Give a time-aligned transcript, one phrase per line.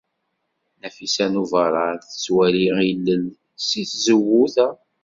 [0.79, 3.23] Nafisa n Ubeṛṛan tettwali ilel
[3.67, 4.67] seg tzewwut-a.